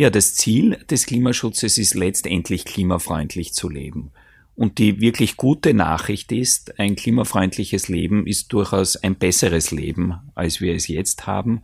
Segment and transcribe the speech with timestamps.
[0.00, 4.12] Ja, das Ziel des Klimaschutzes ist letztendlich klimafreundlich zu leben.
[4.54, 10.62] Und die wirklich gute Nachricht ist, ein klimafreundliches Leben ist durchaus ein besseres Leben, als
[10.62, 11.60] wir es jetzt haben.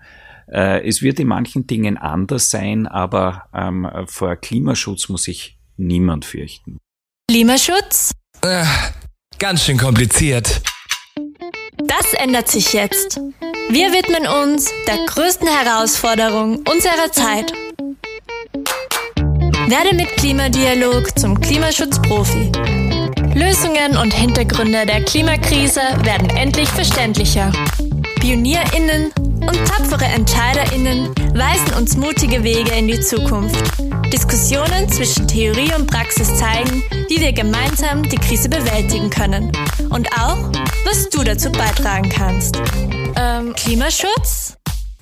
[0.52, 6.26] Äh, es wird in manchen Dingen anders sein, aber ähm, vor Klimaschutz muss sich niemand
[6.26, 6.76] fürchten.
[7.30, 8.10] Klimaschutz?
[8.42, 8.66] Äh,
[9.38, 10.60] ganz schön kompliziert.
[11.78, 13.18] Das ändert sich jetzt.
[13.70, 17.50] Wir widmen uns der größten Herausforderung unserer Zeit.
[19.68, 22.52] Werde mit Klimadialog zum Klimaschutzprofi.
[23.34, 27.50] Lösungen und Hintergründe der Klimakrise werden endlich verständlicher.
[28.20, 33.64] PionierInnen und tapfere EntscheiderInnen weisen uns mutige Wege in die Zukunft.
[34.12, 39.50] Diskussionen zwischen Theorie und Praxis zeigen, wie wir gemeinsam die Krise bewältigen können.
[39.90, 40.38] Und auch,
[40.84, 42.56] was du dazu beitragen kannst.
[43.16, 44.56] Ähm, Klimaschutz?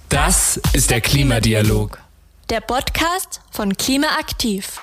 [0.08, 2.03] Das ist der Klimadialog.
[2.50, 4.78] Der Podcast von Klimaaktiv.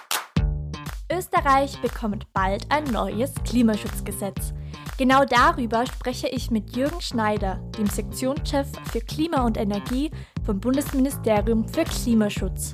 [1.11, 4.53] Österreich bekommt bald ein neues Klimaschutzgesetz.
[4.97, 10.09] Genau darüber spreche ich mit Jürgen Schneider, dem Sektionschef für Klima und Energie
[10.43, 12.73] vom Bundesministerium für Klimaschutz.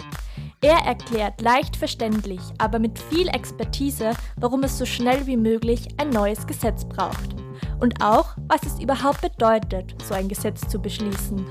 [0.61, 6.11] Er erklärt leicht verständlich, aber mit viel Expertise, warum es so schnell wie möglich ein
[6.11, 7.35] neues Gesetz braucht.
[7.81, 11.45] Und auch, was es überhaupt bedeutet, so ein Gesetz zu beschließen.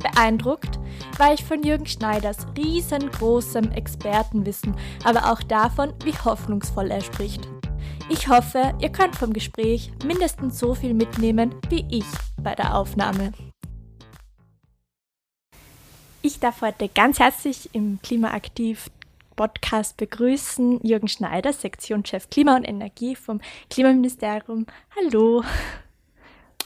[0.00, 0.78] Beeindruckt
[1.18, 7.48] war ich von Jürgen Schneiders riesengroßem Expertenwissen, aber auch davon, wie hoffnungsvoll er spricht.
[8.08, 12.06] Ich hoffe, ihr könnt vom Gespräch mindestens so viel mitnehmen wie ich
[12.42, 13.32] bei der Aufnahme.
[16.22, 18.90] Ich darf heute ganz herzlich im Klimaaktiv
[19.36, 24.66] Podcast begrüßen Jürgen Schneider, Sektionschef Klima und Energie vom Klimaministerium.
[24.96, 25.42] Hallo.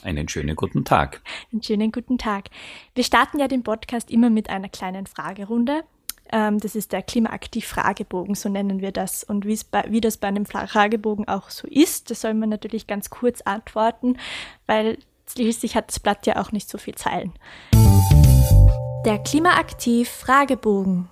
[0.04, 1.22] Einen schönen guten Tag.
[1.50, 2.50] Einen schönen guten Tag.
[2.94, 5.82] Wir starten ja den Podcast immer mit einer kleinen Fragerunde.
[6.30, 9.24] Ähm, das ist der Klimaaktiv-Fragebogen, so nennen wir das.
[9.24, 13.08] Und bei, wie das bei einem Fragebogen auch so ist, das soll man natürlich ganz
[13.08, 14.18] kurz antworten,
[14.66, 14.98] weil
[15.32, 17.32] schließlich hat das Blatt ja auch nicht so viel Zeilen.
[19.06, 21.08] Der Klimaaktiv-Fragebogen.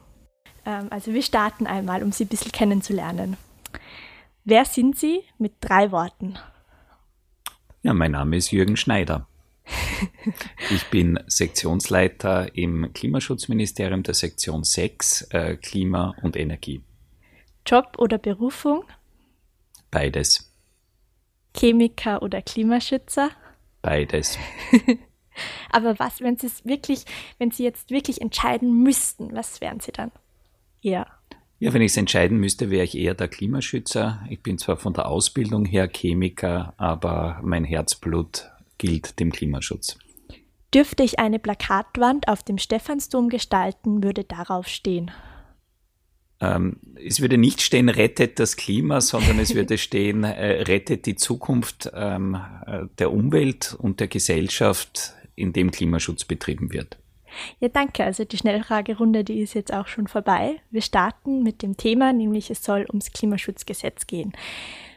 [0.66, 3.38] Ähm, also wir starten einmal, um Sie ein bisschen kennenzulernen.
[4.44, 6.38] Wer sind Sie mit drei Worten?
[7.82, 9.26] Ja, mein Name ist Jürgen Schneider.
[10.70, 16.82] Ich bin Sektionsleiter im Klimaschutzministerium der Sektion 6 äh, Klima und Energie.
[17.66, 18.84] Job oder Berufung?
[19.91, 20.53] Beides.
[21.56, 23.31] Chemiker oder Klimaschützer?
[23.82, 24.38] Beides.
[25.71, 27.04] Aber was, wenn Sie es wirklich,
[27.38, 30.10] wenn Sie jetzt wirklich entscheiden müssten, was wären Sie dann?
[30.81, 31.06] Ja.
[31.62, 34.26] Ja, wenn ich es entscheiden müsste, wäre ich eher der Klimaschützer.
[34.28, 39.96] Ich bin zwar von der Ausbildung her Chemiker, aber mein Herzblut gilt dem Klimaschutz.
[40.74, 45.12] Dürfte ich eine Plakatwand auf dem Stephansdom gestalten, würde darauf stehen.
[46.40, 51.14] Ähm, es würde nicht stehen, rettet das Klima, sondern es würde stehen, äh, rettet die
[51.14, 56.98] Zukunft ähm, äh, der Umwelt und der Gesellschaft, in dem Klimaschutz betrieben wird.
[57.60, 58.04] Ja, danke.
[58.04, 60.60] Also die Schnellfragerunde, die ist jetzt auch schon vorbei.
[60.70, 64.32] Wir starten mit dem Thema, nämlich es soll ums Klimaschutzgesetz gehen.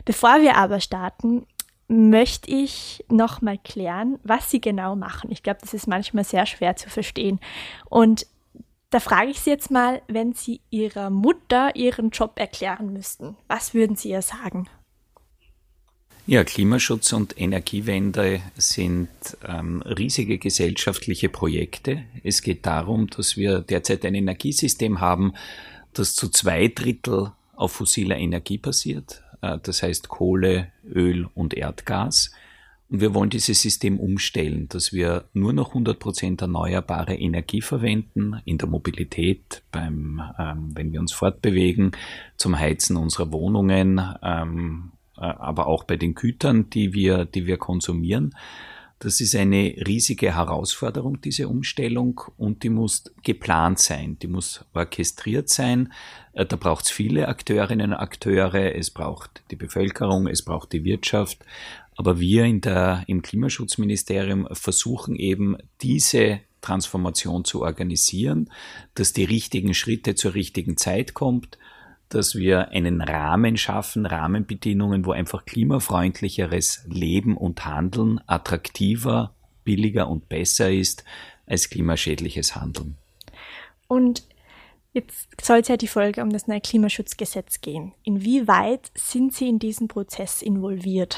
[0.06, 1.46] Bevor wir aber starten,
[1.88, 5.32] möchte ich nochmal klären, was Sie genau machen.
[5.32, 7.40] Ich glaube, das ist manchmal sehr schwer zu verstehen.
[7.90, 8.26] Und
[8.90, 13.74] da frage ich Sie jetzt mal, wenn Sie Ihrer Mutter Ihren Job erklären müssten, was
[13.74, 14.68] würden Sie ihr sagen?
[16.28, 19.10] Ja, Klimaschutz und Energiewende sind
[19.48, 22.02] ähm, riesige gesellschaftliche Projekte.
[22.24, 25.34] Es geht darum, dass wir derzeit ein Energiesystem haben,
[25.94, 29.22] das zu zwei Drittel auf fossiler Energie basiert.
[29.42, 32.32] Äh, das heißt Kohle, Öl und Erdgas.
[32.90, 38.42] Und wir wollen dieses System umstellen, dass wir nur noch 100 Prozent erneuerbare Energie verwenden
[38.46, 41.92] in der Mobilität, beim, ähm, wenn wir uns fortbewegen,
[42.36, 47.58] zum Heizen unserer Wohnungen, ähm, äh, aber auch bei den Gütern, die wir, die wir
[47.58, 48.36] konsumieren.
[49.00, 55.50] Das ist eine riesige Herausforderung, diese Umstellung, und die muss geplant sein, die muss orchestriert
[55.50, 55.92] sein.
[56.34, 60.86] Äh, da braucht es viele Akteurinnen und Akteure, es braucht die Bevölkerung, es braucht die
[60.86, 61.40] Wirtschaft.
[61.98, 68.50] Aber wir in der, im Klimaschutzministerium versuchen eben diese Transformation zu organisieren,
[68.96, 71.58] dass die richtigen Schritte zur richtigen Zeit kommt
[72.10, 80.30] dass wir einen Rahmen schaffen, Rahmenbedingungen, wo einfach klimafreundlicheres Leben und Handeln attraktiver, billiger und
[80.30, 81.04] besser ist
[81.46, 82.98] als klimaschädliches Handeln.
[83.88, 84.24] Und
[84.94, 87.94] jetzt soll es ja die Folge um das neue Klimaschutzgesetz gehen.
[88.04, 91.18] Inwieweit sind Sie in diesen Prozess involviert?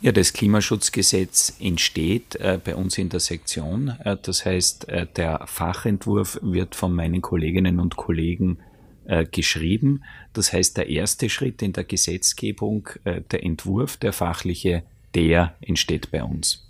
[0.00, 3.96] Ja, das Klimaschutzgesetz entsteht äh, bei uns in der Sektion.
[4.04, 8.58] Äh, das heißt, äh, der Fachentwurf wird von meinen Kolleginnen und Kollegen
[9.06, 10.04] äh, geschrieben.
[10.32, 14.82] Das heißt, der erste Schritt in der Gesetzgebung, äh, der Entwurf, der fachliche,
[15.14, 16.64] der entsteht bei uns.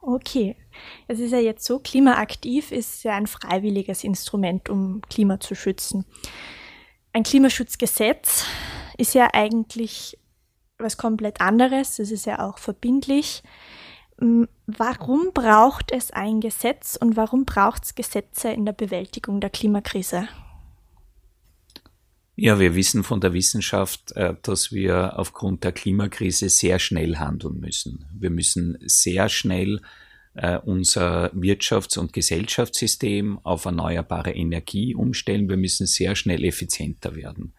[0.00, 0.56] Okay.
[1.06, 6.04] Es ist ja jetzt so, klimaaktiv ist ja ein freiwilliges Instrument, um Klima zu schützen.
[7.12, 8.46] Ein Klimaschutzgesetz
[8.96, 10.18] ist ja eigentlich
[10.78, 11.98] was komplett anderes.
[11.98, 13.42] Es ist ja auch verbindlich.
[14.66, 20.28] Warum braucht es ein Gesetz und warum braucht es Gesetze in der Bewältigung der Klimakrise?
[22.34, 27.60] Ja, wir wissen von der Wissenschaft, äh, dass wir aufgrund der Klimakrise sehr schnell handeln
[27.60, 28.06] müssen.
[28.18, 29.80] Wir müssen sehr schnell
[30.34, 35.50] äh, unser Wirtschafts- und Gesellschaftssystem auf erneuerbare Energie umstellen.
[35.50, 37.52] Wir müssen sehr schnell effizienter werden.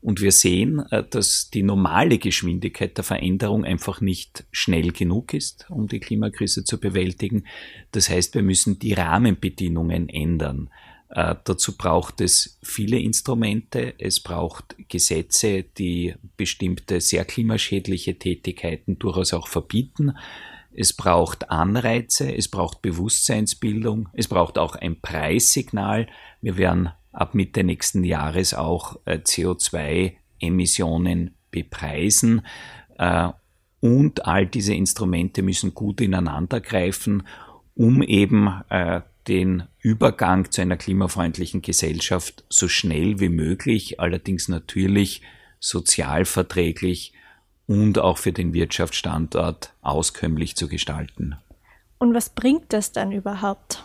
[0.00, 5.66] Und wir sehen, äh, dass die normale Geschwindigkeit der Veränderung einfach nicht schnell genug ist,
[5.68, 7.44] um die Klimakrise zu bewältigen.
[7.92, 10.70] Das heißt, wir müssen die Rahmenbedingungen ändern.
[11.16, 13.94] Äh, dazu braucht es viele Instrumente.
[13.98, 20.12] Es braucht Gesetze, die bestimmte sehr klimaschädliche Tätigkeiten durchaus auch verbieten.
[20.74, 26.06] Es braucht Anreize, es braucht Bewusstseinsbildung, es braucht auch ein Preissignal.
[26.42, 32.42] Wir werden ab Mitte nächsten Jahres auch äh, CO2-Emissionen bepreisen.
[32.98, 33.30] Äh,
[33.80, 37.26] und all diese Instrumente müssen gut ineinander greifen,
[37.74, 45.22] um eben äh, den Übergang zu einer klimafreundlichen Gesellschaft so schnell wie möglich, allerdings natürlich
[45.60, 47.12] sozialverträglich
[47.66, 51.36] und auch für den Wirtschaftsstandort auskömmlich zu gestalten.
[51.98, 53.84] Und was bringt das dann überhaupt?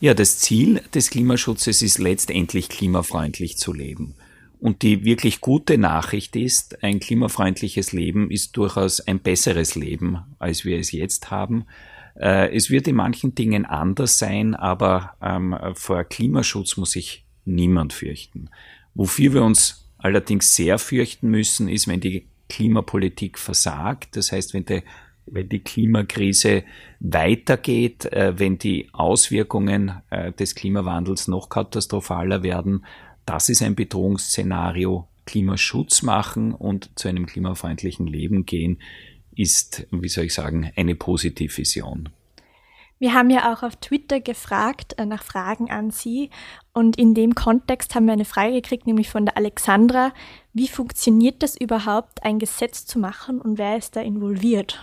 [0.00, 4.14] Ja, das Ziel des Klimaschutzes ist letztendlich klimafreundlich zu leben.
[4.60, 10.64] Und die wirklich gute Nachricht ist, ein klimafreundliches Leben ist durchaus ein besseres Leben, als
[10.64, 11.66] wir es jetzt haben.
[12.16, 17.92] Äh, es wird in manchen Dingen anders sein, aber ähm, vor Klimaschutz muss sich niemand
[17.92, 18.50] fürchten.
[18.94, 24.16] Wofür wir uns allerdings sehr fürchten müssen, ist, wenn die Klimapolitik versagt.
[24.16, 24.82] Das heißt, wenn die
[25.26, 26.64] wenn die Klimakrise
[27.00, 32.84] weitergeht, äh, wenn die Auswirkungen äh, des Klimawandels noch katastrophaler werden,
[33.26, 35.08] das ist ein Bedrohungsszenario.
[35.26, 38.78] Klimaschutz machen und zu einem klimafreundlichen Leben gehen,
[39.36, 42.10] ist, wie soll ich sagen, eine Positivvision.
[42.98, 46.30] Wir haben ja auch auf Twitter gefragt äh, nach Fragen an Sie
[46.72, 50.12] und in dem Kontext haben wir eine Frage gekriegt, nämlich von der Alexandra.
[50.52, 54.82] Wie funktioniert das überhaupt, ein Gesetz zu machen und wer ist da involviert?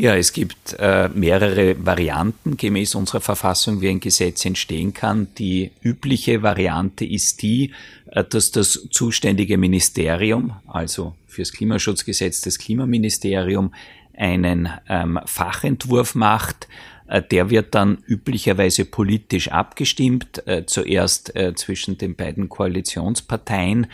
[0.00, 5.28] Ja, es gibt äh, mehrere Varianten gemäß unserer Verfassung, wie ein Gesetz entstehen kann.
[5.36, 7.74] Die übliche Variante ist die,
[8.06, 13.74] äh, dass das zuständige Ministerium, also fürs Klimaschutzgesetz das Klimaministerium,
[14.16, 16.66] einen ähm, Fachentwurf macht.
[17.06, 23.86] Äh, der wird dann üblicherweise politisch abgestimmt, äh, zuerst äh, zwischen den beiden Koalitionsparteien.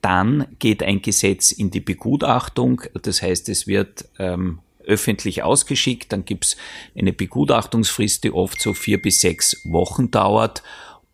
[0.00, 6.24] Dann geht ein Gesetz in die Begutachtung, das heißt, es wird ähm, öffentlich ausgeschickt, dann
[6.24, 6.56] gibt's
[6.96, 10.62] eine Begutachtungsfrist, die oft so vier bis sechs Wochen dauert.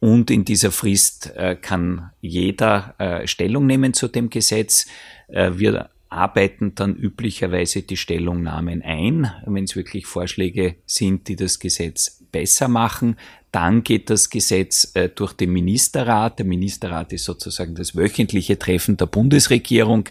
[0.00, 4.87] Und in dieser Frist äh, kann jeder äh, Stellung nehmen zu dem Gesetz.
[5.29, 11.59] Äh, wir arbeiten dann üblicherweise die Stellungnahmen ein, wenn es wirklich Vorschläge sind, die das
[11.59, 13.17] Gesetz besser machen.
[13.53, 16.38] Dann geht das Gesetz äh, durch den Ministerrat.
[16.38, 20.09] Der Ministerrat ist sozusagen das wöchentliche Treffen der Bundesregierung.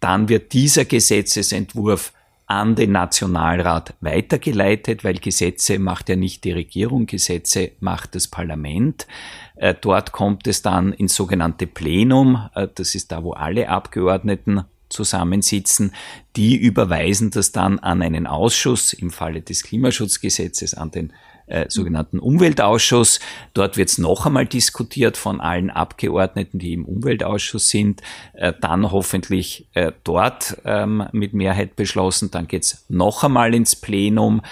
[0.00, 2.12] Dann wird dieser Gesetzesentwurf
[2.50, 9.06] an den Nationalrat weitergeleitet, weil Gesetze macht ja nicht die Regierung, Gesetze macht das Parlament.
[9.54, 14.64] Äh, dort kommt es dann ins sogenannte Plenum, äh, das ist da, wo alle Abgeordneten
[14.88, 15.92] zusammensitzen,
[16.34, 21.12] die überweisen das dann an einen Ausschuss, im Falle des Klimaschutzgesetzes an den
[21.50, 23.20] äh, sogenannten Umweltausschuss.
[23.54, 28.02] Dort wird es noch einmal diskutiert von allen Abgeordneten, die im Umweltausschuss sind,
[28.34, 33.76] äh, dann hoffentlich äh, dort ähm, mit Mehrheit beschlossen, dann geht es noch einmal ins
[33.76, 34.42] Plenum.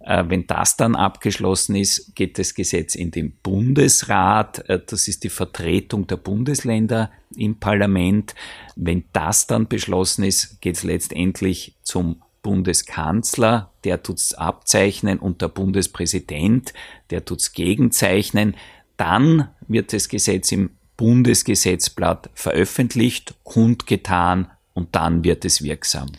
[0.00, 4.68] Äh, wenn das dann abgeschlossen ist, geht das Gesetz in den Bundesrat.
[4.68, 8.34] Äh, das ist die Vertretung der Bundesländer im Parlament.
[8.74, 15.48] Wenn das dann beschlossen ist, geht es letztendlich zum Bundeskanzler, der tut's abzeichnen und der
[15.48, 16.72] Bundespräsident,
[17.10, 18.56] der tut's gegenzeichnen.
[18.96, 26.10] Dann wird das Gesetz im Bundesgesetzblatt veröffentlicht, kundgetan und dann wird es wirksam.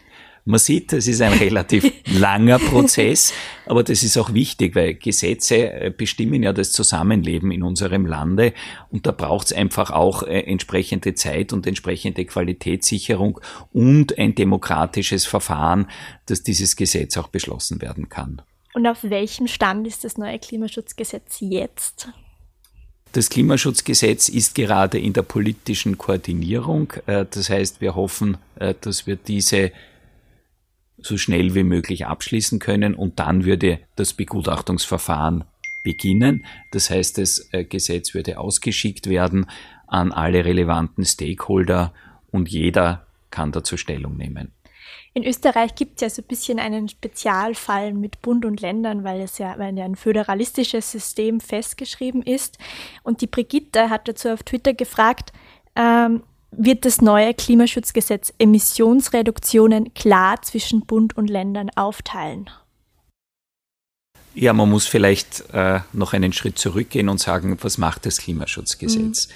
[0.50, 3.34] Man sieht, es ist ein relativ langer Prozess,
[3.68, 8.54] aber das ist auch wichtig, weil Gesetze äh, bestimmen ja das Zusammenleben in unserem Lande
[8.90, 13.40] und da braucht es einfach auch äh, entsprechende Zeit und entsprechende Qualitätssicherung
[13.74, 15.86] und ein demokratisches Verfahren,
[16.26, 18.42] dass dieses Gesetz auch beschlossen werden kann.
[18.74, 22.10] Und auf welchem Stand ist das neue Klimaschutzgesetz jetzt?
[23.12, 26.92] Das Klimaschutzgesetz ist gerade in der politischen Koordinierung.
[27.06, 28.38] Äh, das heißt, wir hoffen,
[28.82, 29.72] dass wir diese
[31.02, 35.44] so schnell wie möglich abschließen können und dann würde das Begutachtungsverfahren
[35.84, 36.46] beginnen.
[36.72, 39.46] Das heißt, das äh, Gesetz würde ausgeschickt werden
[39.88, 41.94] an alle relevanten Stakeholder
[42.32, 44.52] und jeder kann dazu Stellung nehmen.
[45.14, 49.22] In Österreich gibt es ja so ein bisschen einen Spezialfall mit Bund und Ländern, weil
[49.22, 52.58] es ja, weil ja ein föderalistisches System festgeschrieben ist.
[53.04, 55.34] Und die Brigitte hat dazu auf Twitter gefragt,
[55.76, 62.50] ähm, wird das neue Klimaschutzgesetz Emissionsreduktionen klar zwischen Bund und Ländern aufteilen?
[64.34, 69.28] Ja, man muss vielleicht äh, noch einen Schritt zurückgehen und sagen, was macht das Klimaschutzgesetz?
[69.28, 69.34] Mhm.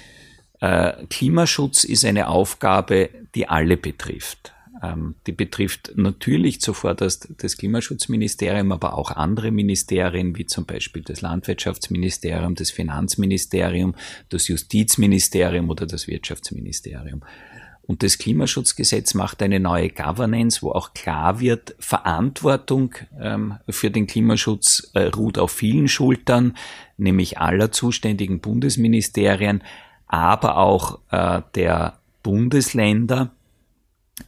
[0.66, 4.53] Äh, Klimaschutz ist eine Aufgabe, die alle betrifft.
[4.84, 7.20] Ähm, die betrifft natürlich zuvor das,
[7.56, 13.94] Klimaschutzministerium, aber auch andere Ministerien, wie zum Beispiel das Landwirtschaftsministerium, das Finanzministerium,
[14.28, 17.22] das Justizministerium oder das Wirtschaftsministerium.
[17.86, 24.06] Und das Klimaschutzgesetz macht eine neue Governance, wo auch klar wird, Verantwortung ähm, für den
[24.06, 26.56] Klimaschutz äh, ruht auf vielen Schultern,
[26.96, 29.62] nämlich aller zuständigen Bundesministerien,
[30.06, 33.32] aber auch äh, der Bundesländer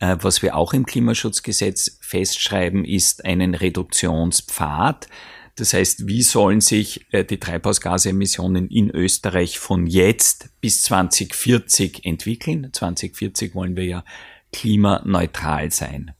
[0.00, 5.08] was wir auch im Klimaschutzgesetz festschreiben, ist einen Reduktionspfad.
[5.56, 12.68] Das heißt, wie sollen sich äh, die Treibhausgasemissionen in Österreich von jetzt bis 2040 entwickeln?
[12.72, 14.04] 2040 wollen wir ja
[14.52, 16.12] klimaneutral sein.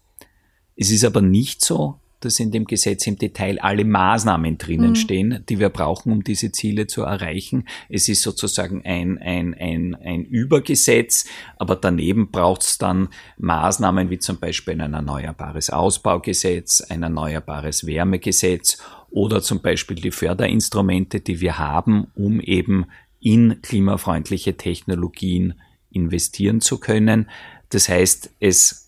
[0.75, 4.97] Es ist aber nicht so, dass in dem Gesetz im Detail alle Maßnahmen drinnen mhm.
[4.97, 7.69] stehen, die wir brauchen, um diese Ziele zu erreichen.
[7.89, 14.19] Es ist sozusagen ein, ein, ein, ein Übergesetz, aber daneben braucht es dann Maßnahmen wie
[14.19, 18.79] zum Beispiel ein erneuerbares Ausbaugesetz, ein erneuerbares Wärmegesetz
[19.11, 22.87] oder zum Beispiel die Förderinstrumente, die wir haben, um eben
[23.21, 25.55] in klimafreundliche Technologien
[25.91, 27.31] investieren zu können.
[27.69, 28.86] Das heißt, es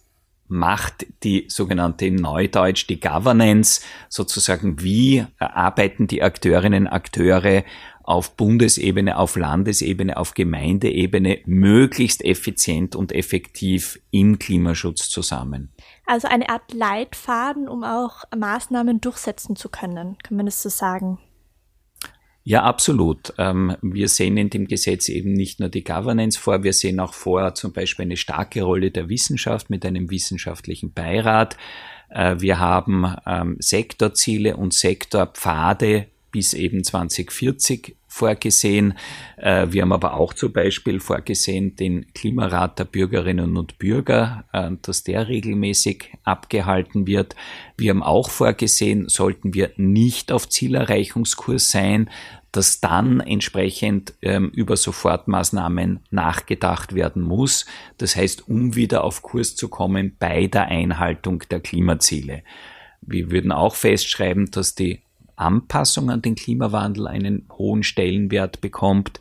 [0.48, 7.64] macht die sogenannte in Neudeutsch die Governance, sozusagen wie arbeiten die Akteurinnen und Akteure
[8.02, 15.70] auf Bundesebene, auf Landesebene, auf Gemeindeebene möglichst effizient und effektiv im Klimaschutz zusammen.
[16.06, 21.18] Also eine Art Leitfaden, um auch Maßnahmen durchsetzen zu können, kann man das so sagen?
[22.48, 23.34] Ja, absolut.
[23.36, 27.12] Ähm, wir sehen in dem Gesetz eben nicht nur die Governance vor, wir sehen auch
[27.12, 31.58] vor zum Beispiel eine starke Rolle der Wissenschaft mit einem wissenschaftlichen Beirat.
[32.08, 38.94] Äh, wir haben ähm, Sektorziele und Sektorpfade bis eben 2040 vorgesehen.
[39.36, 44.70] Äh, wir haben aber auch zum Beispiel vorgesehen den Klimarat der Bürgerinnen und Bürger, äh,
[44.82, 47.36] dass der regelmäßig abgehalten wird.
[47.76, 52.10] Wir haben auch vorgesehen, sollten wir nicht auf Zielerreichungskurs sein,
[52.52, 57.66] dass dann entsprechend ähm, über Sofortmaßnahmen nachgedacht werden muss.
[57.98, 62.42] Das heißt, um wieder auf Kurs zu kommen bei der Einhaltung der Klimaziele.
[63.00, 65.02] Wir würden auch festschreiben, dass die
[65.36, 69.20] Anpassung an den Klimawandel einen hohen Stellenwert bekommt.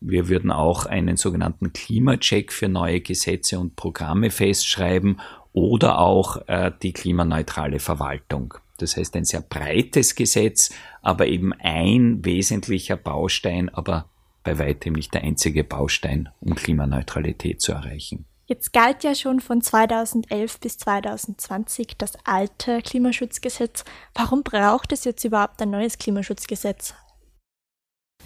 [0.00, 5.20] Wir würden auch einen sogenannten Klimacheck für neue Gesetze und Programme festschreiben
[5.52, 8.54] oder auch äh, die klimaneutrale Verwaltung.
[8.78, 10.70] Das heißt ein sehr breites Gesetz,
[11.02, 14.08] aber eben ein wesentlicher Baustein, aber
[14.42, 18.26] bei weitem nicht der einzige Baustein, um Klimaneutralität zu erreichen.
[18.46, 23.84] Jetzt galt ja schon von 2011 bis 2020 das alte Klimaschutzgesetz.
[24.14, 26.94] Warum braucht es jetzt überhaupt ein neues Klimaschutzgesetz?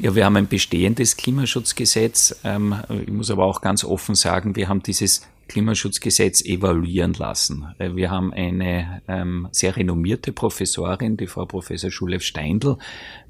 [0.00, 2.38] Ja, wir haben ein bestehendes Klimaschutzgesetz.
[2.44, 7.66] Ähm, ich muss aber auch ganz offen sagen, wir haben dieses Klimaschutzgesetz evaluieren lassen.
[7.78, 12.76] Äh, wir haben eine ähm, sehr renommierte Professorin, die Frau Professor Schulef Steindl,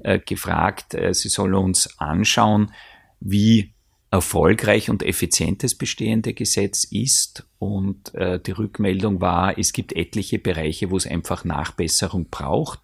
[0.03, 2.71] äh, gefragt, äh, sie soll uns anschauen,
[3.19, 3.73] wie
[4.11, 7.47] erfolgreich und effizient das bestehende Gesetz ist.
[7.59, 12.79] Und die Rückmeldung war, es gibt etliche Bereiche, wo es einfach Nachbesserung braucht.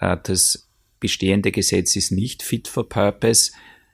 [0.00, 0.65] Das
[1.00, 3.52] bestehende Gesetz ist nicht fit for purpose.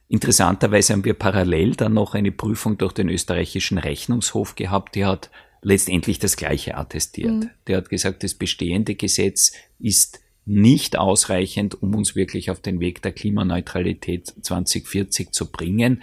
[0.09, 5.31] Interessanterweise haben wir parallel dann noch eine Prüfung durch den österreichischen Rechnungshof gehabt, die hat
[5.63, 7.33] letztendlich das Gleiche attestiert.
[7.33, 7.51] Mhm.
[7.67, 13.01] Der hat gesagt, das bestehende Gesetz ist nicht ausreichend, um uns wirklich auf den Weg
[13.03, 16.03] der Klimaneutralität 2040 zu bringen.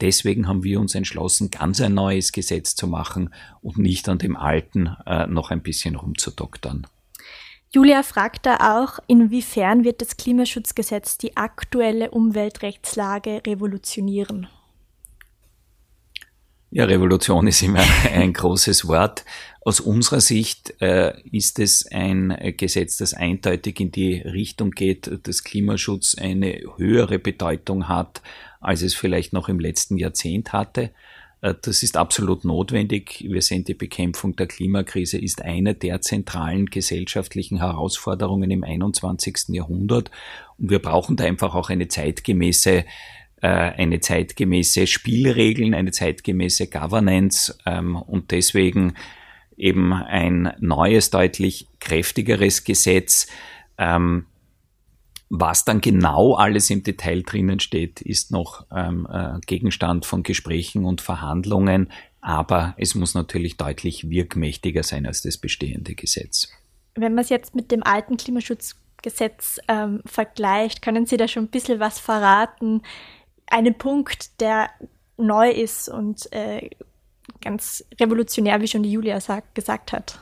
[0.00, 4.36] Deswegen haben wir uns entschlossen, ganz ein neues Gesetz zu machen und nicht an dem
[4.36, 6.86] alten äh, noch ein bisschen rumzudoktern.
[7.70, 14.48] Julia fragt da auch, inwiefern wird das Klimaschutzgesetz die aktuelle Umweltrechtslage revolutionieren?
[16.70, 19.24] Ja, Revolution ist immer ein großes Wort.
[19.62, 25.44] Aus unserer Sicht äh, ist es ein Gesetz, das eindeutig in die Richtung geht, dass
[25.44, 28.22] Klimaschutz eine höhere Bedeutung hat,
[28.60, 30.90] als es vielleicht noch im letzten Jahrzehnt hatte.
[31.40, 33.24] Äh, das ist absolut notwendig.
[33.28, 39.48] Wir sehen, die Bekämpfung der Klimakrise ist eine der zentralen gesellschaftlichen Herausforderungen im 21.
[39.48, 40.10] Jahrhundert.
[40.58, 42.84] Und wir brauchen da einfach auch eine zeitgemäße
[43.40, 48.94] äh, eine zeitgemäße Spielregeln, eine zeitgemäße Governance ähm, und deswegen
[49.56, 53.28] eben ein neues, deutlich kräftigeres Gesetz.
[53.76, 54.26] Ähm,
[55.30, 60.84] was dann genau alles im Detail drinnen steht, ist noch ähm, äh, Gegenstand von Gesprächen
[60.84, 66.48] und Verhandlungen, aber es muss natürlich deutlich wirkmächtiger sein als das bestehende Gesetz.
[66.94, 71.50] Wenn man es jetzt mit dem alten Klimaschutzgesetz ähm, vergleicht, können Sie da schon ein
[71.50, 72.82] bisschen was verraten?
[73.50, 74.70] einen Punkt, der
[75.16, 76.70] neu ist und äh,
[77.40, 80.20] ganz revolutionär, wie schon die Julia sagt, gesagt hat.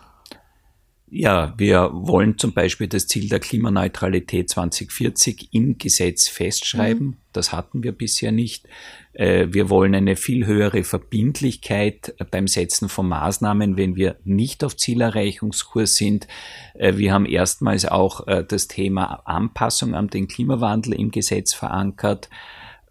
[1.08, 7.06] Ja, wir wollen zum Beispiel das Ziel der Klimaneutralität 2040 im Gesetz festschreiben.
[7.06, 7.16] Mhm.
[7.32, 8.66] Das hatten wir bisher nicht.
[9.12, 14.76] Äh, wir wollen eine viel höhere Verbindlichkeit beim Setzen von Maßnahmen, wenn wir nicht auf
[14.76, 16.26] Zielerreichungskurs sind.
[16.74, 22.28] Äh, wir haben erstmals auch äh, das Thema Anpassung an den Klimawandel im Gesetz verankert.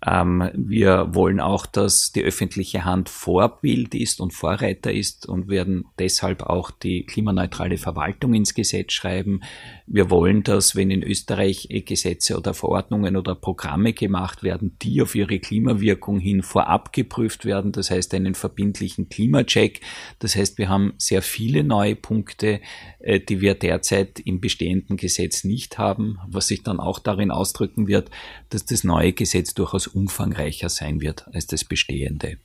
[0.06, 5.86] Ähm, wir wollen auch, dass die öffentliche Hand Vorbild ist und Vorreiter ist und werden
[5.98, 9.42] deshalb auch die klimaneutrale Verwaltung ins Gesetz schreiben.
[9.88, 15.16] Wir wollen, dass wenn in Österreich Gesetze oder Verordnungen oder Programme gemacht werden, die auf
[15.16, 17.72] ihre Klimawirkung hin vorab geprüft werden.
[17.72, 19.82] Das heißt einen verbindlichen Klimacheck.
[20.20, 22.62] Das heißt, wir haben sehr viele neue Punkte,
[23.00, 27.88] äh, die wir derzeit im bestehenden Gesetz nicht haben, was sich dann auch darin ausdrücken
[27.88, 28.12] wird,
[28.50, 32.38] dass das neue Gesetz durchaus umfangreicher sein wird als das bestehende.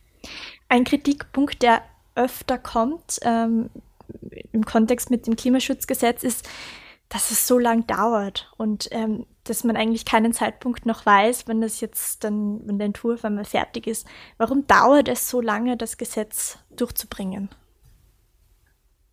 [0.68, 1.82] Ein Kritikpunkt, der
[2.14, 3.70] öfter kommt ähm,
[4.52, 6.48] im Kontext mit dem Klimaschutzgesetz, ist,
[7.08, 11.60] dass es so lang dauert und ähm, dass man eigentlich keinen Zeitpunkt noch weiß, wenn
[11.60, 14.06] das jetzt dann, wenn der Entwurf einmal fertig ist.
[14.38, 17.48] Warum dauert es so lange, das Gesetz durchzubringen?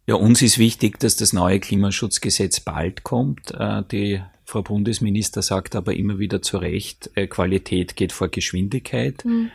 [0.06, 3.52] Ja, uns ist wichtig, dass das neue Klimaschutzgesetz bald kommt.
[3.52, 9.26] Äh, die Frau Bundesminister sagt aber immer wieder zu Recht, äh, Qualität geht vor Geschwindigkeit.
[9.26, 9.52] Mhm.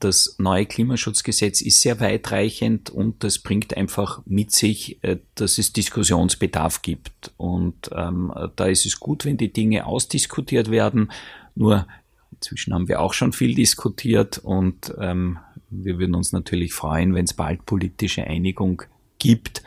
[0.00, 5.72] Das neue Klimaschutzgesetz ist sehr weitreichend und das bringt einfach mit sich, äh, dass es
[5.72, 7.32] Diskussionsbedarf gibt.
[7.36, 11.12] Und ähm, da ist es gut, wenn die Dinge ausdiskutiert werden.
[11.54, 11.86] Nur
[12.32, 15.38] inzwischen haben wir auch schon viel diskutiert und ähm,
[15.70, 18.82] wir würden uns natürlich freuen, wenn es bald politische Einigung
[19.18, 19.62] gibt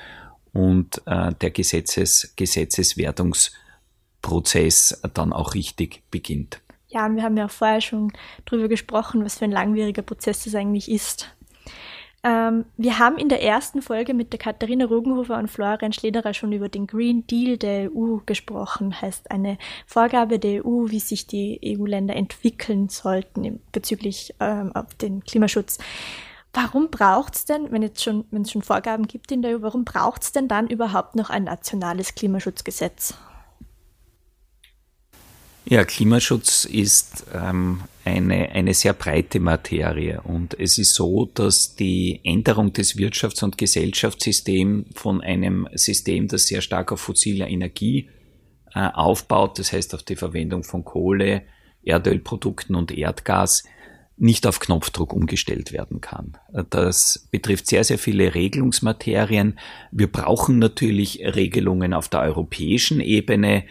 [0.52, 2.34] und äh, der Gesetzes,
[4.26, 6.62] Gesetzeswertungsprozess dann auch richtig beginnt.
[6.88, 8.12] Ja, wir haben ja vorher schon
[8.46, 11.30] darüber gesprochen, was für ein langwieriger Prozess das eigentlich ist.
[12.24, 16.54] Ähm, wir haben in der ersten Folge mit der Katharina Rogenhofer und Florian Schlederer schon
[16.54, 21.60] über den Green Deal der EU gesprochen, heißt eine Vorgabe der EU, wie sich die
[21.64, 25.78] EU-Länder entwickeln sollten bezüglich ähm, auf den Klimaschutz.
[26.54, 29.62] Warum braucht es denn, wenn, jetzt schon, wenn es schon Vorgaben gibt in der EU,
[29.62, 33.16] warum braucht es denn dann überhaupt noch ein nationales Klimaschutzgesetz?
[35.68, 42.22] Ja, Klimaschutz ist ähm, eine, eine sehr breite Materie und es ist so, dass die
[42.24, 48.12] Änderung des Wirtschafts- und Gesellschaftssystems von einem System, das sehr stark auf fossiler Energie
[48.76, 51.42] äh, aufbaut, das heißt auf die Verwendung von Kohle,
[51.84, 53.64] Erdölprodukten und Erdgas,
[54.18, 56.38] nicht auf Knopfdruck umgestellt werden kann.
[56.70, 59.60] Das betrifft sehr, sehr viele Regelungsmaterien.
[59.92, 63.64] Wir brauchen natürlich Regelungen auf der europäischen Ebene,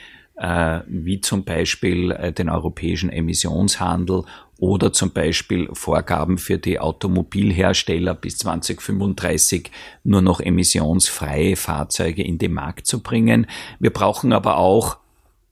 [0.86, 4.24] wie zum Beispiel äh, den europäischen Emissionshandel
[4.58, 9.70] oder zum Beispiel Vorgaben für die Automobilhersteller bis 2035
[10.02, 13.46] nur noch emissionsfreie Fahrzeuge in den Markt zu bringen.
[13.78, 14.98] Wir brauchen aber auch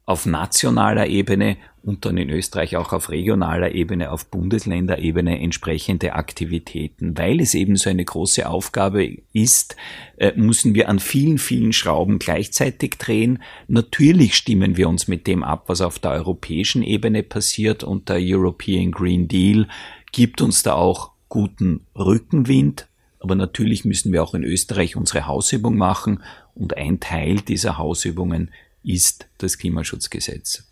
[0.04, 7.18] auf nationaler Ebene und dann in Österreich auch auf regionaler Ebene, auf Bundesländerebene entsprechende Aktivitäten.
[7.18, 9.76] Weil es eben so eine große Aufgabe ist,
[10.16, 13.42] äh, müssen wir an vielen, vielen Schrauben gleichzeitig drehen.
[13.66, 18.18] Natürlich stimmen wir uns mit dem ab, was auf der europäischen Ebene passiert und der
[18.20, 19.66] European Green Deal
[20.12, 22.88] gibt uns da auch guten Rückenwind.
[23.18, 26.22] Aber natürlich müssen wir auch in Österreich unsere Hausübung machen
[26.54, 28.50] und ein Teil dieser Hausübungen
[28.84, 30.71] ist das Klimaschutzgesetz.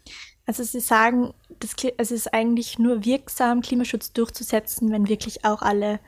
[0.51, 6.01] Also Sie sagen, das, es ist eigentlich nur wirksam, Klimaschutz durchzusetzen, wenn wirklich auch alle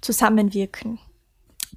[0.00, 1.00] zusammenwirken.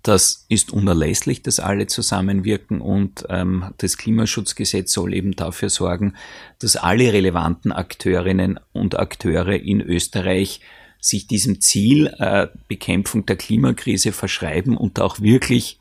[0.04, 6.14] Das ist unerlässlich, dass alle zusammenwirken und ähm, das Klimaschutzgesetz soll eben dafür sorgen,
[6.60, 10.62] dass alle relevanten Akteurinnen und Akteure in Österreich
[11.00, 15.80] sich diesem Ziel äh, Bekämpfung der Klimakrise verschreiben und auch wirklich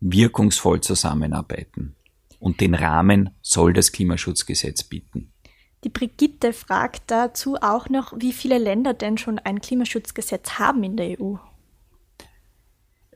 [0.00, 1.96] wirkungsvoll zusammenarbeiten.
[2.38, 5.31] Und den Rahmen soll das Klimaschutzgesetz bieten.
[5.84, 10.96] Die Brigitte fragt dazu auch noch, wie viele Länder denn schon ein Klimaschutzgesetz haben in
[10.96, 11.36] der EU.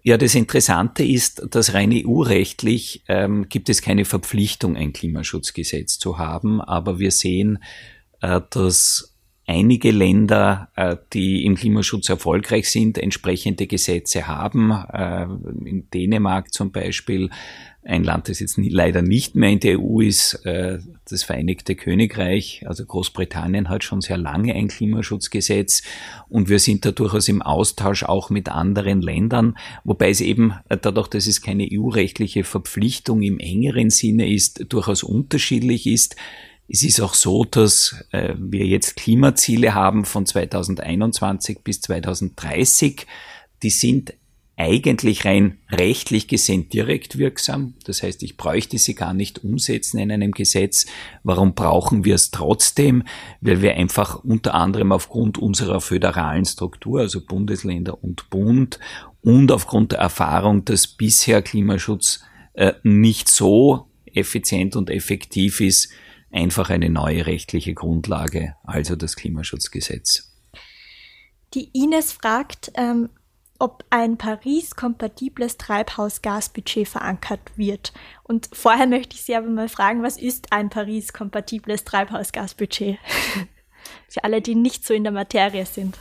[0.02, 6.18] Ja, das Interessante ist, dass rein EU-rechtlich ähm, gibt es keine Verpflichtung, ein Klimaschutzgesetz zu
[6.18, 7.58] haben, aber wir sehen,
[8.20, 9.15] äh, dass
[9.46, 14.70] einige Länder, äh, die im Klimaschutz erfolgreich sind, entsprechende Gesetze haben.
[14.70, 15.26] Äh,
[15.64, 17.30] in Dänemark zum Beispiel
[17.84, 22.64] ein Land, das jetzt leider nicht mehr in der EU ist, äh, das Vereinigte Königreich,
[22.66, 25.82] also Großbritannien hat schon sehr lange ein Klimaschutzgesetz
[26.28, 31.06] und wir sind da durchaus im Austausch auch mit anderen Ländern, wobei es eben dadurch,
[31.06, 36.16] dass es keine EU-rechtliche Verpflichtung im engeren Sinne ist, durchaus unterschiedlich ist.
[36.68, 43.06] Es ist auch so, dass äh, wir jetzt Klimaziele haben von 2021 bis 2030.
[43.62, 44.14] Die sind
[44.56, 47.74] eigentlich rein rechtlich gesehen direkt wirksam.
[47.84, 50.86] Das heißt, ich bräuchte sie gar nicht umsetzen in einem Gesetz.
[51.22, 53.02] Warum brauchen wir es trotzdem?
[53.42, 58.80] Weil wir einfach unter anderem aufgrund unserer föderalen Struktur, also Bundesländer und Bund,
[59.20, 62.20] und aufgrund der Erfahrung, dass bisher Klimaschutz
[62.54, 65.90] äh, nicht so effizient und effektiv ist,
[66.30, 70.32] einfach eine neue rechtliche Grundlage, also das Klimaschutzgesetz.
[71.54, 73.08] Die Ines fragt, ähm,
[73.58, 77.92] ob ein Paris-kompatibles Treibhausgasbudget verankert wird.
[78.22, 82.98] Und vorher möchte ich Sie aber mal fragen, was ist ein Paris-kompatibles Treibhausgasbudget?
[84.08, 85.96] Für alle, die nicht so in der Materie sind.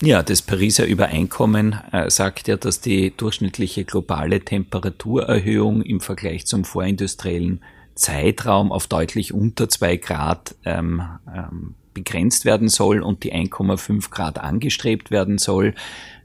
[0.00, 6.64] Ja, das Pariser Übereinkommen äh, sagt ja, dass die durchschnittliche globale Temperaturerhöhung im Vergleich zum
[6.64, 7.62] vorindustriellen
[7.98, 11.02] Zeitraum auf deutlich unter zwei Grad ähm,
[11.34, 15.74] ähm, begrenzt werden soll und die 1,5 Grad angestrebt werden soll.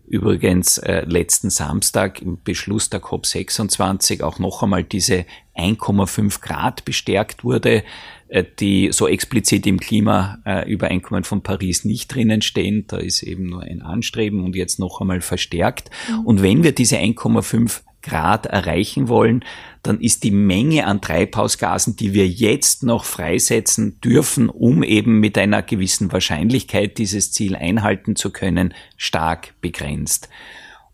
[0.06, 7.44] Übrigens äh, letzten Samstag im Beschluss der COP26 auch noch einmal diese 1,5 Grad bestärkt
[7.44, 7.84] wurde,
[8.28, 12.86] äh, die so explizit im Klimaübereinkommen von Paris nicht drinnen stehen.
[12.88, 15.90] Da ist eben nur ein Anstreben und jetzt noch einmal verstärkt.
[16.10, 16.26] Mhm.
[16.26, 19.44] Und wenn wir diese 1,5 Grad erreichen wollen,
[19.82, 25.38] dann ist die Menge an Treibhausgasen, die wir jetzt noch freisetzen dürfen, um eben mit
[25.38, 30.30] einer gewissen Wahrscheinlichkeit dieses Ziel einhalten zu können, stark begrenzt.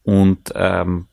[0.04, 1.08] Und ähm,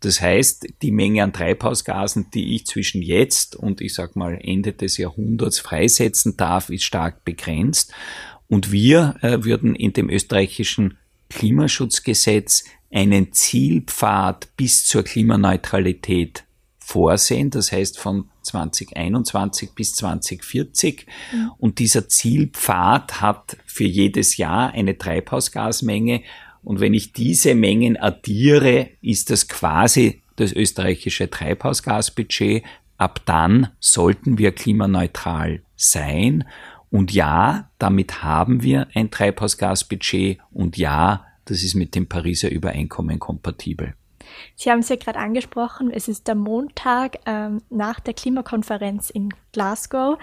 [0.00, 4.72] das heißt, die Menge an Treibhausgasen, die ich zwischen jetzt und ich sag mal Ende
[4.72, 7.92] des Jahrhunderts freisetzen darf, ist stark begrenzt.
[8.46, 10.98] Und wir äh, würden in dem österreichischen
[11.30, 16.44] Klimaschutzgesetz einen Zielpfad bis zur Klimaneutralität
[16.78, 21.06] vorsehen, das heißt von 2021 bis 2040.
[21.32, 21.50] Mhm.
[21.58, 26.22] Und dieser Zielpfad hat für jedes Jahr eine Treibhausgasmenge.
[26.62, 32.62] Und wenn ich diese Mengen addiere, ist das quasi das österreichische Treibhausgasbudget.
[32.98, 36.44] Ab dann sollten wir klimaneutral sein.
[36.90, 40.38] Und ja, damit haben wir ein Treibhausgasbudget.
[40.52, 43.94] Und ja, das ist mit dem Pariser Übereinkommen kompatibel.
[44.56, 49.32] Sie haben es ja gerade angesprochen, es ist der Montag ähm, nach der Klimakonferenz in
[49.52, 50.18] Glasgow.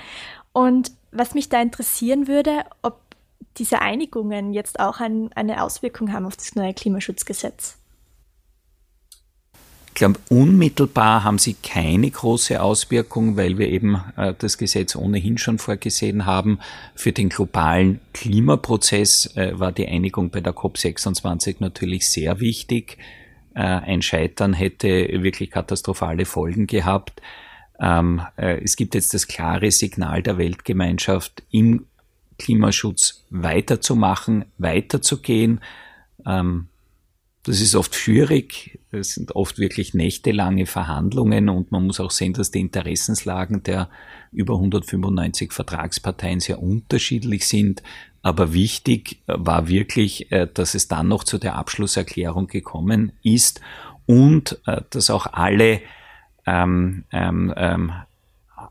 [0.52, 3.00] Und was mich da interessieren würde, ob
[3.58, 7.78] diese Einigungen jetzt auch ein, eine Auswirkung haben auf das neue Klimaschutzgesetz.
[9.94, 15.38] Ich glaube, unmittelbar haben sie keine große Auswirkung, weil wir eben äh, das Gesetz ohnehin
[15.38, 16.58] schon vorgesehen haben.
[16.96, 22.98] Für den globalen Klimaprozess äh, war die Einigung bei der COP26 natürlich sehr wichtig.
[23.54, 24.88] Äh, ein Scheitern hätte
[25.22, 27.22] wirklich katastrophale Folgen gehabt.
[27.80, 31.86] Ähm, äh, es gibt jetzt das klare Signal der Weltgemeinschaft, im
[32.40, 35.62] Klimaschutz weiterzumachen, weiterzugehen.
[36.26, 36.66] Ähm,
[37.44, 38.80] das ist oft schwierig.
[38.94, 43.90] Es sind oft wirklich nächtelange Verhandlungen und man muss auch sehen, dass die Interessenslagen der
[44.32, 47.82] über 195 Vertragsparteien sehr unterschiedlich sind.
[48.22, 53.62] Aber wichtig war wirklich, äh, dass es dann noch zu der Abschlusserklärung gekommen ist
[54.06, 55.82] und äh, dass auch alle
[56.46, 57.92] ähm, ähm, ähm,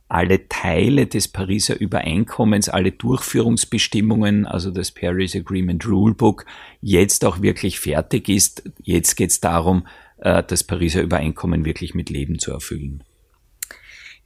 [0.09, 6.45] alle Teile des Pariser Übereinkommens, alle Durchführungsbestimmungen, also das Paris Agreement Rulebook,
[6.83, 8.63] jetzt auch wirklich fertig ist.
[8.83, 9.87] Jetzt geht es darum,
[10.23, 13.05] äh, das Pariser Übereinkommen wirklich mit Leben zu erfüllen.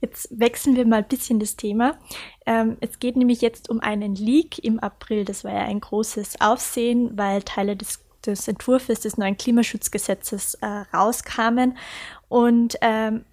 [0.00, 1.98] Jetzt wechseln wir mal ein bisschen das Thema.
[2.44, 5.24] Ähm, es geht nämlich jetzt um einen Leak im April.
[5.24, 10.66] Das war ja ein großes Aufsehen, weil Teile des, des Entwurfs des neuen Klimaschutzgesetzes äh,
[10.94, 11.78] rauskamen.
[12.28, 13.24] Und ähm,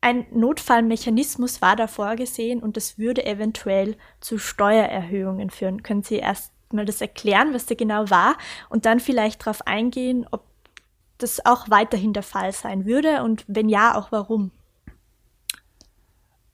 [0.00, 5.82] ein Notfallmechanismus war da vorgesehen und das würde eventuell zu Steuererhöhungen führen.
[5.82, 8.36] Können Sie erst mal das erklären, was da genau war
[8.68, 10.45] und dann vielleicht darauf eingehen, ob
[11.18, 14.50] das auch weiterhin der Fall sein würde und wenn ja, auch warum?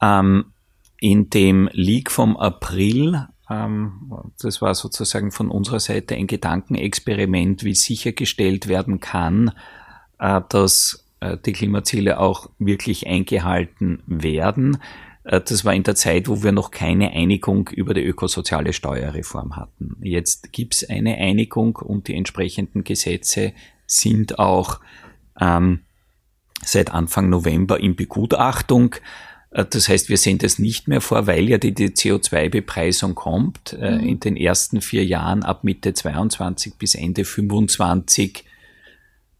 [0.00, 0.52] Ähm,
[1.00, 7.74] in dem Leak vom April, ähm, das war sozusagen von unserer Seite ein Gedankenexperiment, wie
[7.74, 9.52] sichergestellt werden kann,
[10.18, 14.78] äh, dass äh, die Klimaziele auch wirklich eingehalten werden.
[15.24, 19.56] Äh, das war in der Zeit, wo wir noch keine Einigung über die ökosoziale Steuerreform
[19.56, 19.96] hatten.
[20.00, 23.52] Jetzt gibt es eine Einigung und die entsprechenden Gesetze
[23.92, 24.80] sind auch
[25.40, 25.80] ähm,
[26.64, 28.94] seit Anfang November in Begutachtung.
[29.50, 33.74] Äh, das heißt, wir sehen das nicht mehr vor, weil ja die, die CO2-Bepreisung kommt.
[33.74, 34.08] Äh, mhm.
[34.08, 38.44] In den ersten vier Jahren ab Mitte 22 bis Ende 25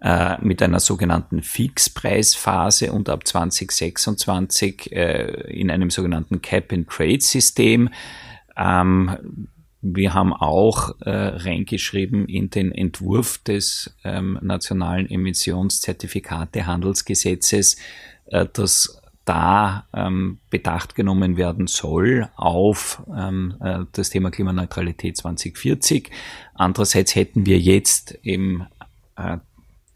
[0.01, 7.89] äh, mit einer sogenannten Fixpreisphase und ab 2026 äh, in einem sogenannten Cap-and-Trade-System.
[8.57, 9.49] Ähm,
[9.83, 17.77] wir haben auch äh, reingeschrieben in den Entwurf des ähm, nationalen Emissionszertifikatehandelsgesetzes,
[18.27, 26.11] äh, dass da ähm, Bedacht genommen werden soll auf ähm, äh, das Thema Klimaneutralität 2040.
[26.55, 28.67] Andererseits hätten wir jetzt im
[29.17, 29.39] äh,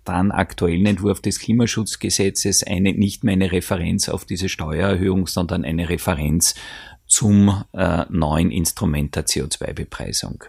[0.04, 5.88] dann aktuellen Entwurf des Klimaschutzgesetzes eine, nicht mehr eine Referenz auf diese Steuererhöhung, sondern eine
[5.88, 6.54] Referenz
[7.06, 10.44] zum äh, neuen Instrument der CO2-Bepreisung.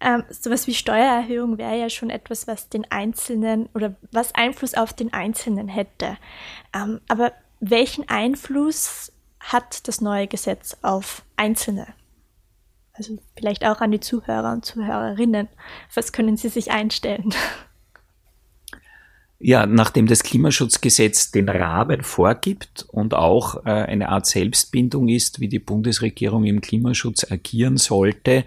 [0.00, 4.94] Ähm, sowas wie Steuererhöhung wäre ja schon etwas, was den Einzelnen oder was Einfluss auf
[4.94, 6.16] den Einzelnen hätte.
[6.74, 11.86] Ähm, aber welchen Einfluss hat das neue Gesetz auf Einzelne?
[12.94, 15.48] Also vielleicht auch an die Zuhörer und Zuhörerinnen.
[15.94, 17.34] Was können Sie sich einstellen?
[19.42, 25.48] Ja, nachdem das Klimaschutzgesetz den Rahmen vorgibt und auch äh, eine Art Selbstbindung ist, wie
[25.48, 28.44] die Bundesregierung im Klimaschutz agieren sollte,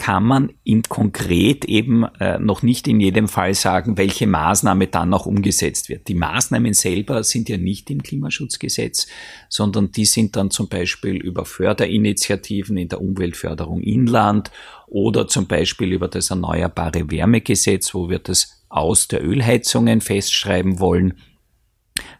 [0.00, 5.10] kann man im Konkret eben äh, noch nicht in jedem Fall sagen, welche Maßnahme dann
[5.10, 6.08] noch umgesetzt wird.
[6.08, 9.08] Die Maßnahmen selber sind ja nicht im Klimaschutzgesetz,
[9.50, 14.50] sondern die sind dann zum Beispiel über Förderinitiativen in der Umweltförderung Inland
[14.86, 21.18] oder zum Beispiel über das Erneuerbare Wärmegesetz, wo wir das aus der Ölheizungen festschreiben wollen.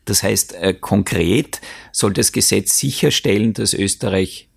[0.04, 1.62] Das heißt, äh, konkret
[1.92, 4.49] soll das Gesetz sicherstellen, dass Österreich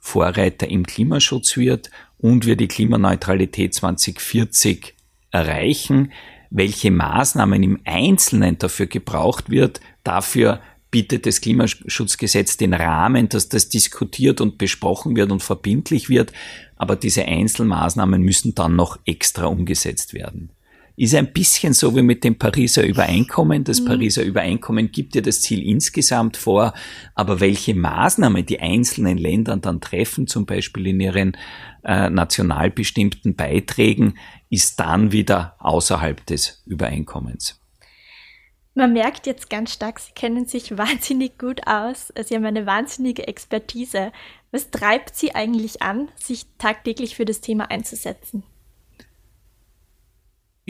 [0.00, 4.94] Vorreiter im Klimaschutz wird und wir die Klimaneutralität 2040
[5.30, 6.12] erreichen.
[6.50, 10.60] Welche Maßnahmen im Einzelnen dafür gebraucht wird, dafür
[10.90, 16.32] bietet das Klimaschutzgesetz den Rahmen, dass das diskutiert und besprochen wird und verbindlich wird.
[16.76, 20.50] Aber diese Einzelmaßnahmen müssen dann noch extra umgesetzt werden
[21.00, 23.64] ist ein bisschen so wie mit dem Pariser Übereinkommen.
[23.64, 23.86] Das mhm.
[23.86, 26.74] Pariser Übereinkommen gibt ja das Ziel insgesamt vor,
[27.14, 31.38] aber welche Maßnahmen die einzelnen Länder dann treffen, zum Beispiel in ihren
[31.84, 34.18] äh, national bestimmten Beiträgen,
[34.50, 37.58] ist dann wieder außerhalb des Übereinkommens.
[38.74, 42.12] Man merkt jetzt ganz stark, Sie kennen sich wahnsinnig gut aus.
[42.26, 44.12] Sie haben eine wahnsinnige Expertise.
[44.50, 48.42] Was treibt Sie eigentlich an, sich tagtäglich für das Thema einzusetzen?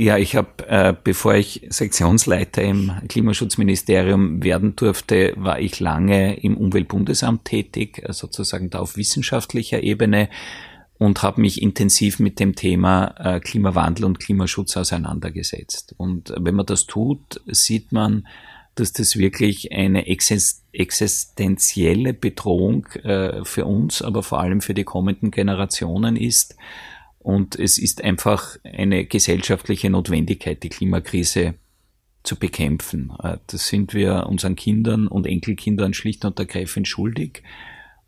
[0.01, 6.57] Ja, ich habe, äh, bevor ich Sektionsleiter im Klimaschutzministerium werden durfte, war ich lange im
[6.57, 10.31] Umweltbundesamt tätig, äh, sozusagen da auf wissenschaftlicher Ebene
[10.97, 15.95] und habe mich intensiv mit dem Thema äh, Klimawandel und Klimaschutz auseinandergesetzt.
[15.99, 18.27] Und wenn man das tut, sieht man,
[18.77, 25.31] dass das wirklich eine existenzielle Bedrohung äh, für uns, aber vor allem für die kommenden
[25.31, 26.57] Generationen ist
[27.21, 31.55] und es ist einfach eine gesellschaftliche Notwendigkeit, die Klimakrise
[32.23, 33.13] zu bekämpfen.
[33.23, 37.43] Äh, das sind wir unseren Kindern und Enkelkindern schlicht und ergreifend schuldig.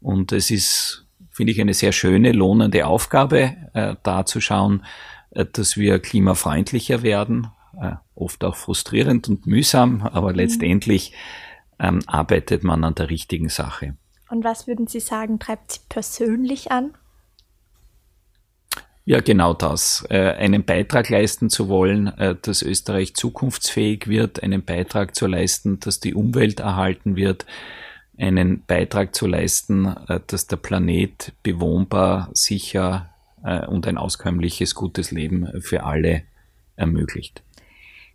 [0.00, 4.84] Und es ist, finde ich, eine sehr schöne, lohnende Aufgabe, äh, da zu schauen,
[5.30, 7.48] äh, dass wir klimafreundlicher werden.
[8.14, 10.36] Oft auch frustrierend und mühsam, aber mhm.
[10.36, 11.14] letztendlich
[11.80, 13.96] ähm, arbeitet man an der richtigen Sache.
[14.28, 16.92] Und was würden Sie sagen, treibt Sie persönlich an?
[19.04, 20.04] Ja, genau das.
[20.10, 25.80] Äh, einen Beitrag leisten zu wollen, äh, dass Österreich zukunftsfähig wird, einen Beitrag zu leisten,
[25.80, 27.44] dass die Umwelt erhalten wird,
[28.16, 33.08] einen Beitrag zu leisten, äh, dass der Planet bewohnbar, sicher
[33.66, 36.22] und ein auskömmliches, gutes Leben für alle
[36.76, 37.42] ermöglicht.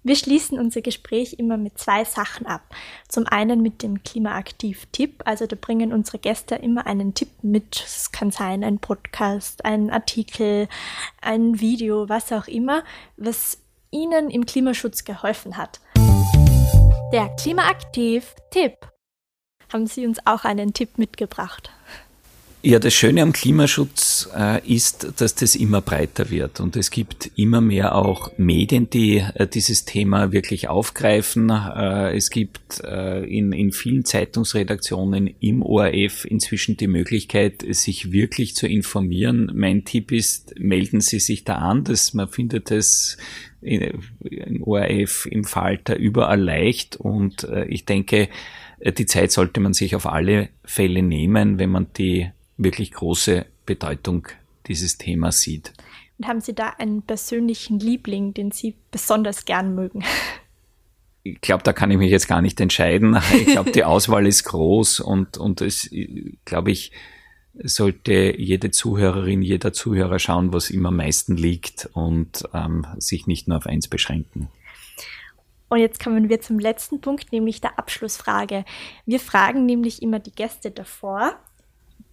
[0.04, 2.62] Wir schließen unser Gespräch immer mit zwei Sachen ab.
[3.08, 7.84] Zum einen mit dem Klimaaktiv-Tipp, also da bringen unsere Gäste immer einen Tipp mit.
[7.86, 10.68] Es kann sein ein Podcast, ein Artikel,
[11.22, 12.84] ein Video, was auch immer,
[13.18, 13.58] was
[13.92, 15.80] ihnen im Klimaschutz geholfen hat.
[17.12, 18.74] Der Klimaaktiv-Tipp.
[19.72, 21.72] Haben Sie uns auch einen Tipp mitgebracht?
[22.64, 27.30] Ja, das Schöne am Klimaschutz äh, ist, dass das immer breiter wird und es gibt
[27.36, 31.52] immer mehr auch Medien, die äh, dieses Thema wirklich aufgreifen.
[31.52, 38.56] Äh, es gibt äh, in, in vielen Zeitungsredaktionen im ORF inzwischen die Möglichkeit, sich wirklich
[38.56, 39.52] zu informieren.
[39.54, 43.18] Mein Tipp ist, melden Sie sich da an, dass man findet es
[43.62, 48.30] im ORF, im Falter überall leicht und äh, ich denke,
[48.80, 53.46] äh, die Zeit sollte man sich auf alle Fälle nehmen, wenn man die wirklich große
[53.66, 54.28] Bedeutung
[54.68, 55.74] dieses Themas sieht.
[56.18, 60.04] Und haben Sie da einen persönlichen Liebling, den Sie besonders gern mögen?
[61.24, 63.18] Ich glaube, da kann ich mich jetzt gar nicht entscheiden.
[63.34, 65.90] Ich glaube, die Auswahl ist groß und, und es,
[66.46, 66.92] glaube ich,
[67.64, 73.48] sollte jede Zuhörerin, jeder Zuhörer schauen, was ihm am meisten liegt und ähm, sich nicht
[73.48, 74.50] nur auf eins beschränken.
[75.70, 78.64] Und jetzt kommen wir zum letzten Punkt, nämlich der Abschlussfrage.
[79.06, 81.38] Wir fragen nämlich immer die Gäste davor,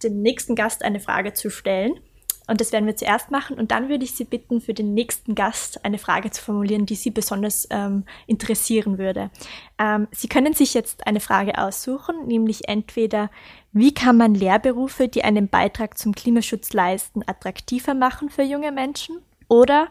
[0.09, 1.99] dem nächsten Gast eine Frage zu stellen.
[2.47, 3.57] Und das werden wir zuerst machen.
[3.57, 6.95] Und dann würde ich Sie bitten, für den nächsten Gast eine Frage zu formulieren, die
[6.95, 9.31] Sie besonders ähm, interessieren würde.
[9.79, 13.31] Ähm, Sie können sich jetzt eine Frage aussuchen, nämlich entweder,
[13.71, 19.17] wie kann man Lehrberufe, die einen Beitrag zum Klimaschutz leisten, attraktiver machen für junge Menschen?
[19.47, 19.87] Oder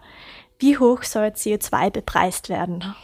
[0.58, 2.94] wie hoch soll CO2 bepreist werden?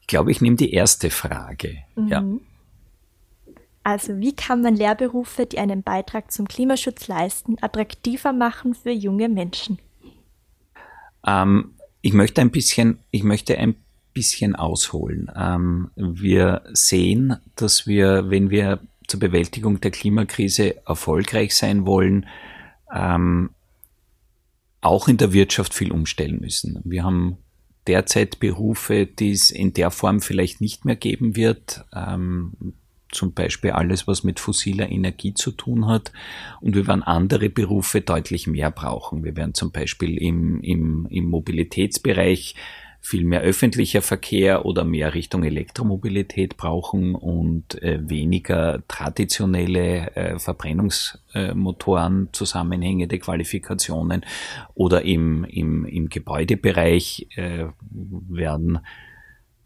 [0.00, 1.78] Ich glaube, ich nehme die erste Frage.
[1.94, 2.08] Mhm.
[2.08, 2.24] Ja.
[3.84, 9.28] Also wie kann man Lehrberufe, die einen Beitrag zum Klimaschutz leisten, attraktiver machen für junge
[9.28, 9.78] Menschen?
[11.26, 13.74] Ähm, ich möchte ein bisschen, ich möchte ein
[14.12, 15.30] bisschen ausholen.
[15.34, 22.26] Ähm, wir sehen, dass wir, wenn wir zur Bewältigung der Klimakrise erfolgreich sein wollen,
[22.94, 23.50] ähm,
[24.80, 26.80] auch in der Wirtschaft viel umstellen müssen.
[26.84, 27.38] Wir haben
[27.86, 31.84] derzeit Berufe, die es in der Form vielleicht nicht mehr geben wird.
[31.94, 32.74] Ähm,
[33.12, 36.12] zum Beispiel alles, was mit fossiler Energie zu tun hat.
[36.60, 39.22] Und wir werden andere Berufe deutlich mehr brauchen.
[39.24, 42.56] Wir werden zum Beispiel im, im, im Mobilitätsbereich
[43.04, 52.28] viel mehr öffentlicher Verkehr oder mehr Richtung Elektromobilität brauchen und äh, weniger traditionelle äh, Verbrennungsmotoren,
[52.30, 54.24] zusammenhängende Qualifikationen
[54.74, 58.78] oder im, im, im Gebäudebereich äh, werden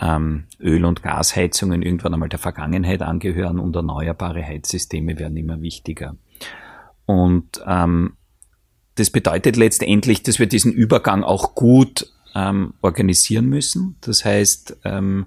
[0.01, 6.17] ähm, Öl- und Gasheizungen irgendwann einmal der Vergangenheit angehören und erneuerbare Heizsysteme werden immer wichtiger.
[7.07, 8.15] Und ähm,
[8.97, 13.97] das bedeutet letztendlich, dass wir diesen Übergang auch gut ähm, organisieren müssen.
[14.01, 15.27] Das heißt, ähm,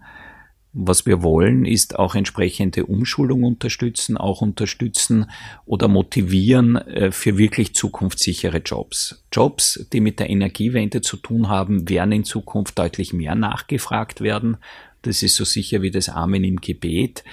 [0.72, 5.30] was wir wollen, ist auch entsprechende Umschulung unterstützen, auch unterstützen
[5.66, 9.24] oder motivieren äh, für wirklich zukunftssichere Jobs.
[9.32, 14.58] Jobs, die mit der Energiewende zu tun haben, werden in Zukunft deutlich mehr nachgefragt werden.
[15.02, 17.24] Das ist so sicher wie das Amen im Gebet.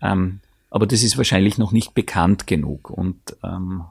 [0.00, 2.90] Ähm, aber das ist wahrscheinlich noch nicht bekannt genug.
[2.90, 3.84] Und ähm,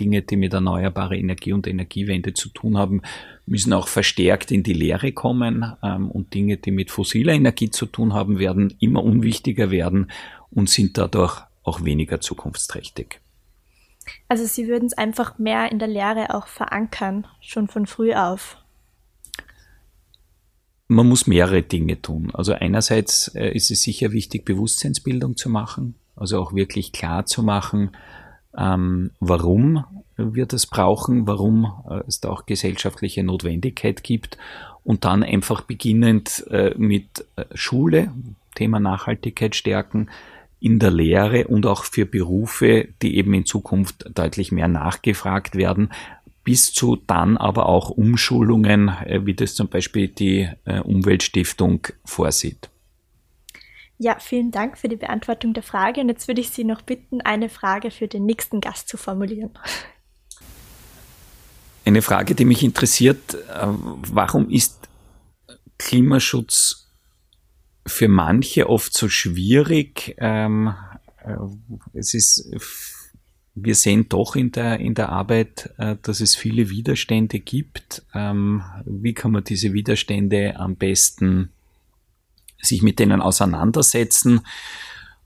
[0.00, 3.02] Dinge, die mit erneuerbarer Energie und Energiewende zu tun haben,
[3.46, 5.74] müssen auch verstärkt in die Lehre kommen.
[5.82, 10.10] Ähm, und Dinge, die mit fossiler Energie zu tun haben, werden immer unwichtiger werden
[10.50, 13.20] und sind dadurch auch weniger zukunftsträchtig.
[14.28, 18.56] Also Sie würden es einfach mehr in der Lehre auch verankern, schon von früh auf.
[20.88, 22.30] Man muss mehrere Dinge tun.
[22.34, 25.94] Also einerseits äh, ist es sicher wichtig, Bewusstseinsbildung zu machen.
[26.16, 27.90] Also auch wirklich klar zu machen,
[28.56, 29.84] ähm, warum
[30.16, 34.38] wir das brauchen, warum äh, es da auch gesellschaftliche Notwendigkeit gibt
[34.84, 38.12] und dann einfach beginnend äh, mit äh, Schule,
[38.54, 40.08] Thema Nachhaltigkeit stärken,
[40.60, 45.90] in der Lehre und auch für Berufe, die eben in Zukunft deutlich mehr nachgefragt werden,
[46.44, 52.71] bis zu dann aber auch Umschulungen, äh, wie das zum Beispiel die äh, Umweltstiftung vorsieht.
[54.02, 56.00] Ja, vielen Dank für die Beantwortung der Frage.
[56.00, 59.50] Und jetzt würde ich Sie noch bitten, eine Frage für den nächsten Gast zu formulieren.
[61.84, 64.88] Eine Frage, die mich interessiert, äh, warum ist
[65.78, 66.90] Klimaschutz
[67.86, 70.16] für manche oft so schwierig?
[70.18, 70.74] Ähm,
[71.24, 71.36] äh,
[71.92, 72.50] es ist,
[73.54, 78.02] wir sehen doch in der, in der Arbeit, äh, dass es viele Widerstände gibt.
[78.14, 81.52] Ähm, wie kann man diese Widerstände am besten
[82.62, 84.40] sich mit denen auseinandersetzen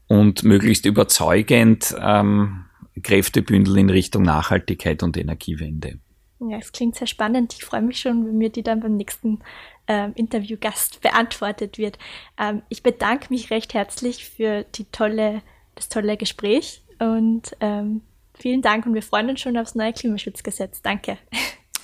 [0.09, 2.65] und möglichst überzeugend ähm,
[3.03, 5.99] Kräfte bündeln in Richtung Nachhaltigkeit und Energiewende.
[6.41, 7.55] Ja, es klingt sehr spannend.
[7.55, 9.41] Ich freue mich schon, wenn mir die dann beim nächsten
[9.89, 11.99] ähm, Interviewgast beantwortet wird.
[12.39, 15.43] Ähm, ich bedanke mich recht herzlich für die tolle,
[15.75, 18.03] das tolle Gespräch und ähm,
[18.35, 20.83] vielen Dank und wir freuen uns schon aufs neue Klimaschutzgesetz.
[20.83, 21.19] Danke.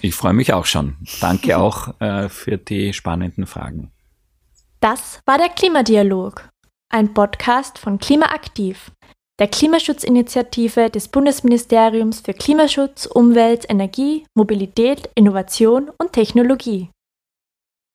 [0.01, 0.97] Ich freue mich auch schon.
[1.21, 3.91] Danke auch äh, für die spannenden Fragen.
[4.83, 6.49] Das war der Klimadialog,
[6.93, 8.91] ein Podcast von Klimaaktiv
[9.39, 16.91] der Klimaschutzinitiative des Bundesministeriums für Klimaschutz, Umwelt, Energie, Mobilität, Innovation und Technologie.